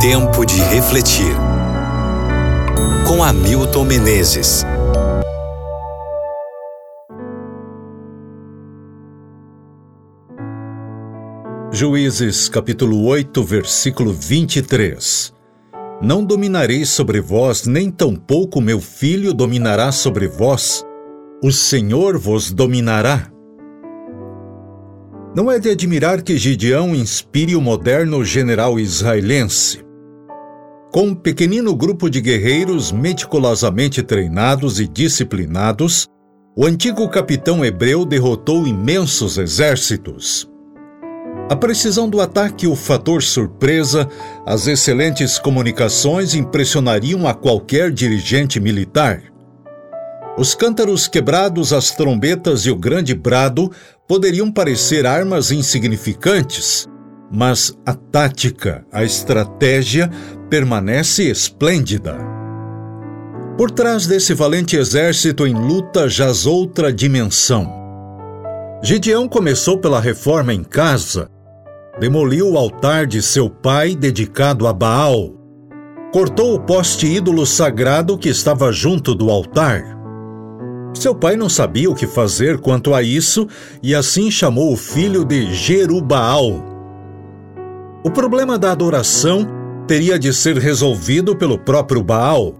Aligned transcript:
Tempo 0.00 0.46
de 0.46 0.58
refletir. 0.62 1.36
Com 3.06 3.22
Hamilton 3.22 3.84
Menezes. 3.84 4.64
Juízes 11.70 12.48
capítulo 12.48 13.04
8, 13.04 13.44
versículo 13.44 14.14
23. 14.14 15.34
Não 16.00 16.24
dominareis 16.24 16.88
sobre 16.88 17.20
vós, 17.20 17.66
nem 17.66 17.90
tampouco 17.90 18.58
meu 18.58 18.80
filho 18.80 19.34
dominará 19.34 19.92
sobre 19.92 20.26
vós. 20.26 20.82
O 21.44 21.52
Senhor 21.52 22.16
vos 22.16 22.50
dominará. 22.50 23.30
Não 25.36 25.50
é 25.50 25.58
de 25.58 25.68
admirar 25.68 26.22
que 26.22 26.38
Gideão 26.38 26.94
inspire 26.94 27.54
o 27.54 27.60
moderno 27.60 28.24
general 28.24 28.80
israelense. 28.80 29.89
Com 30.92 31.02
um 31.02 31.14
pequenino 31.14 31.72
grupo 31.76 32.10
de 32.10 32.20
guerreiros 32.20 32.90
meticulosamente 32.90 34.02
treinados 34.02 34.80
e 34.80 34.88
disciplinados, 34.88 36.08
o 36.56 36.66
antigo 36.66 37.08
capitão 37.08 37.64
hebreu 37.64 38.04
derrotou 38.04 38.66
imensos 38.66 39.38
exércitos. 39.38 40.50
A 41.48 41.54
precisão 41.54 42.10
do 42.10 42.20
ataque 42.20 42.64
e 42.64 42.68
o 42.68 42.74
fator 42.74 43.22
surpresa, 43.22 44.08
as 44.44 44.66
excelentes 44.66 45.38
comunicações 45.38 46.34
impressionariam 46.34 47.24
a 47.28 47.34
qualquer 47.34 47.92
dirigente 47.92 48.58
militar. 48.58 49.22
Os 50.36 50.56
cântaros 50.56 51.06
quebrados, 51.06 51.72
as 51.72 51.92
trombetas 51.92 52.66
e 52.66 52.70
o 52.70 52.76
grande 52.76 53.14
brado 53.14 53.70
poderiam 54.08 54.50
parecer 54.50 55.06
armas 55.06 55.52
insignificantes, 55.52 56.88
mas 57.30 57.76
a 57.86 57.94
tática, 57.94 58.84
a 58.92 59.04
estratégia 59.04 60.10
permanece 60.48 61.30
esplêndida. 61.30 62.16
Por 63.56 63.70
trás 63.70 64.06
desse 64.06 64.34
valente 64.34 64.76
exército 64.76 65.46
em 65.46 65.54
luta 65.54 66.08
jaz 66.08 66.46
outra 66.46 66.92
dimensão. 66.92 67.70
Gideão 68.82 69.28
começou 69.28 69.78
pela 69.78 70.00
reforma 70.00 70.54
em 70.54 70.64
casa, 70.64 71.28
demoliu 72.00 72.52
o 72.52 72.58
altar 72.58 73.06
de 73.06 73.20
seu 73.20 73.50
pai 73.50 73.94
dedicado 73.94 74.66
a 74.66 74.72
Baal, 74.72 75.34
cortou 76.12 76.54
o 76.54 76.60
poste 76.60 77.06
ídolo 77.06 77.46
sagrado 77.46 78.16
que 78.16 78.30
estava 78.30 78.72
junto 78.72 79.14
do 79.14 79.30
altar 79.30 80.00
seu 81.00 81.14
pai 81.14 81.36
não 81.36 81.48
sabia 81.48 81.90
o 81.90 81.94
que 81.94 82.06
fazer 82.06 82.58
quanto 82.58 82.94
a 82.94 83.02
isso 83.02 83.46
e 83.82 83.94
assim 83.94 84.30
chamou 84.30 84.72
o 84.72 84.76
filho 84.76 85.24
de 85.24 85.52
Jerubaal. 85.54 86.69
O 88.02 88.10
problema 88.10 88.58
da 88.58 88.72
adoração 88.72 89.46
teria 89.86 90.18
de 90.18 90.32
ser 90.32 90.56
resolvido 90.56 91.36
pelo 91.36 91.58
próprio 91.58 92.02
Baal. 92.02 92.54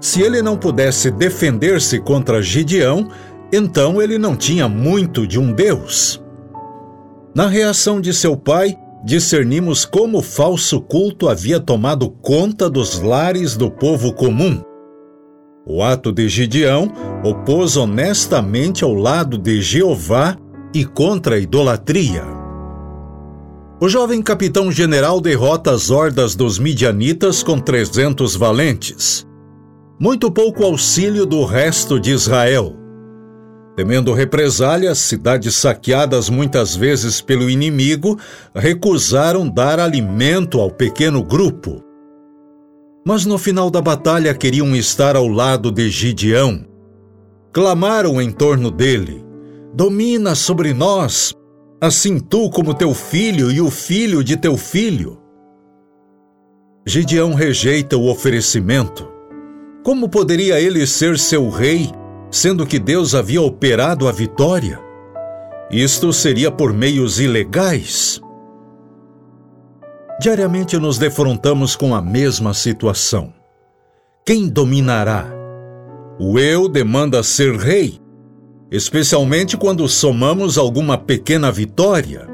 Se 0.00 0.22
ele 0.22 0.40
não 0.40 0.56
pudesse 0.56 1.10
defender-se 1.10 2.00
contra 2.00 2.40
Gideão, 2.40 3.08
então 3.52 4.00
ele 4.00 4.16
não 4.16 4.34
tinha 4.34 4.68
muito 4.68 5.26
de 5.26 5.38
um 5.38 5.52
Deus. 5.52 6.22
Na 7.34 7.46
reação 7.46 8.00
de 8.00 8.14
seu 8.14 8.36
pai, 8.36 8.74
discernimos 9.04 9.84
como 9.84 10.18
o 10.18 10.22
falso 10.22 10.80
culto 10.80 11.28
havia 11.28 11.60
tomado 11.60 12.08
conta 12.08 12.70
dos 12.70 13.00
lares 13.00 13.56
do 13.56 13.70
povo 13.70 14.14
comum. 14.14 14.62
O 15.66 15.82
ato 15.82 16.10
de 16.10 16.26
Gideão 16.26 16.90
opôs 17.22 17.76
honestamente 17.76 18.82
ao 18.82 18.94
lado 18.94 19.36
de 19.36 19.60
Jeová 19.60 20.36
e 20.74 20.86
contra 20.86 21.34
a 21.34 21.38
idolatria. 21.38 22.39
O 23.80 23.88
jovem 23.88 24.20
capitão-general 24.20 25.20
derrota 25.20 25.72
as 25.72 25.90
hordas 25.90 26.34
dos 26.34 26.58
midianitas 26.58 27.42
com 27.42 27.58
300 27.58 28.36
valentes. 28.36 29.26
Muito 29.98 30.30
pouco 30.30 30.64
auxílio 30.64 31.24
do 31.24 31.44
resto 31.44 31.98
de 31.98 32.10
Israel. 32.10 32.76
Temendo 33.76 34.12
represálias, 34.12 34.98
cidades 34.98 35.54
saqueadas 35.54 36.28
muitas 36.28 36.76
vezes 36.76 37.20
pelo 37.20 37.48
inimigo 37.48 38.18
recusaram 38.54 39.48
dar 39.48 39.80
alimento 39.80 40.60
ao 40.60 40.70
pequeno 40.70 41.24
grupo 41.24 41.82
mas 43.04 43.24
no 43.24 43.38
final 43.38 43.70
da 43.70 43.80
batalha 43.80 44.34
queriam 44.34 44.74
estar 44.76 45.16
ao 45.16 45.26
lado 45.26 45.70
de 45.70 45.88
Gideão. 45.88 46.64
Clamaram 47.52 48.20
em 48.20 48.30
torno 48.30 48.70
dele: 48.70 49.24
Domina 49.74 50.34
sobre 50.34 50.72
nós, 50.72 51.34
assim 51.80 52.20
tu 52.20 52.50
como 52.50 52.74
teu 52.74 52.92
filho 52.92 53.50
e 53.50 53.60
o 53.60 53.70
filho 53.70 54.22
de 54.22 54.36
teu 54.36 54.56
filho. 54.56 55.18
Gideão 56.84 57.34
rejeita 57.34 57.96
o 57.96 58.10
oferecimento. 58.10 59.08
Como 59.82 60.08
poderia 60.08 60.60
ele 60.60 60.86
ser 60.86 61.18
seu 61.18 61.48
rei, 61.48 61.90
sendo 62.30 62.66
que 62.66 62.78
Deus 62.78 63.14
havia 63.14 63.40
operado 63.40 64.06
a 64.06 64.12
vitória? 64.12 64.78
Isto 65.70 66.12
seria 66.12 66.50
por 66.50 66.72
meios 66.72 67.18
ilegais. 67.18 68.20
Diariamente 70.20 70.76
nos 70.76 70.98
defrontamos 70.98 71.76
com 71.76 71.94
a 71.94 72.02
mesma 72.02 72.52
situação. 72.52 73.32
Quem 74.26 74.48
dominará? 74.48 75.26
O 76.18 76.38
eu 76.38 76.68
demanda 76.68 77.22
ser 77.22 77.56
rei, 77.56 77.98
especialmente 78.70 79.56
quando 79.56 79.88
somamos 79.88 80.56
alguma 80.56 80.96
pequena 80.96 81.50
vitória. 81.50 82.28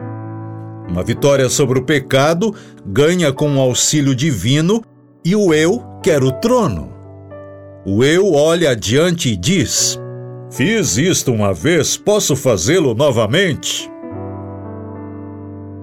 Uma 0.88 1.02
vitória 1.02 1.48
sobre 1.48 1.78
o 1.78 1.84
pecado 1.84 2.54
ganha 2.84 3.32
com 3.32 3.56
o 3.56 3.60
auxílio 3.60 4.14
divino 4.14 4.82
e 5.24 5.34
o 5.34 5.52
eu 5.52 5.82
quer 6.02 6.22
o 6.22 6.30
trono. 6.32 6.92
O 7.84 8.04
eu 8.04 8.32
olha 8.32 8.70
adiante 8.70 9.30
e 9.30 9.36
diz: 9.36 9.98
Fiz 10.50 10.96
isto 10.96 11.32
uma 11.32 11.52
vez, 11.52 11.96
posso 11.96 12.36
fazê-lo 12.36 12.94
novamente? 12.94 13.90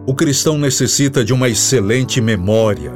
O 0.06 0.14
cristão 0.14 0.58
necessita 0.58 1.24
de 1.24 1.34
uma 1.34 1.50
excelente 1.50 2.20
memória. 2.20 2.92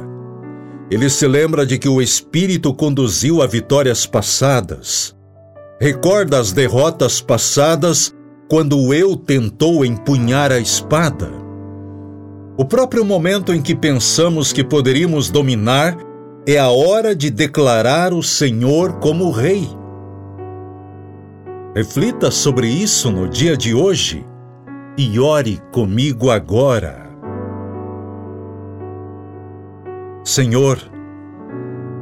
Ele 0.90 1.08
se 1.10 1.26
lembra 1.26 1.66
de 1.66 1.78
que 1.78 1.88
o 1.88 2.00
Espírito 2.00 2.72
conduziu 2.74 3.42
a 3.42 3.46
vitórias 3.46 4.06
passadas. 4.06 5.17
Recorda 5.80 6.40
as 6.40 6.52
derrotas 6.52 7.20
passadas 7.20 8.12
quando 8.50 8.76
o 8.76 8.92
eu 8.92 9.14
tentou 9.14 9.84
empunhar 9.84 10.50
a 10.50 10.58
espada. 10.58 11.30
O 12.56 12.64
próprio 12.64 13.04
momento 13.04 13.54
em 13.54 13.62
que 13.62 13.76
pensamos 13.76 14.52
que 14.52 14.64
poderíamos 14.64 15.30
dominar 15.30 15.96
é 16.44 16.58
a 16.58 16.68
hora 16.68 17.14
de 17.14 17.30
declarar 17.30 18.12
o 18.12 18.24
Senhor 18.24 18.94
como 18.94 19.30
Rei. 19.30 19.68
Reflita 21.76 22.30
sobre 22.32 22.66
isso 22.66 23.12
no 23.12 23.28
dia 23.28 23.56
de 23.56 23.72
hoje 23.72 24.26
e 24.96 25.20
ore 25.20 25.62
comigo 25.70 26.28
agora. 26.28 27.08
Senhor, 30.24 30.78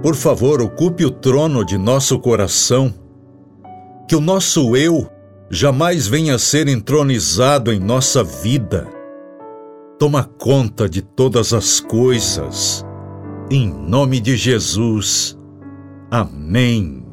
por 0.02 0.14
favor, 0.14 0.62
ocupe 0.62 1.04
o 1.04 1.10
trono 1.10 1.62
de 1.62 1.76
nosso 1.76 2.18
coração, 2.18 2.94
que 4.08 4.14
o 4.14 4.20
nosso 4.20 4.76
eu 4.76 5.10
jamais 5.50 6.06
venha 6.06 6.34
a 6.34 6.38
ser 6.38 6.68
entronizado 6.68 7.72
em 7.72 7.78
nossa 7.78 8.22
vida. 8.22 8.86
Toma 9.98 10.24
conta 10.24 10.88
de 10.88 11.02
todas 11.02 11.52
as 11.52 11.80
coisas. 11.80 12.84
Em 13.50 13.68
nome 13.68 14.20
de 14.20 14.36
Jesus. 14.36 15.38
Amém. 16.10 17.05